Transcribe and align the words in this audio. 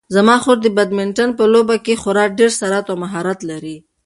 زما 0.15 0.35
خور 0.43 0.57
د 0.61 0.67
بدمینټن 0.77 1.29
په 1.37 1.43
لوبه 1.53 1.75
کې 1.85 1.99
خورا 2.01 2.25
ډېر 2.37 2.51
سرعت 2.59 2.85
او 2.91 2.95
مهارت 3.03 3.39
لري. 3.49 3.75